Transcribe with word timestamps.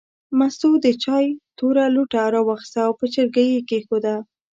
مستو 0.37 0.69
د 0.85 0.87
چای 1.03 1.25
توره 1.57 1.85
لوټه 1.95 2.21
راواخیسته 2.35 2.79
او 2.87 2.91
په 2.99 3.05
چرګۍ 3.13 3.47
یې 3.53 3.61
کېښوده. 3.69 4.15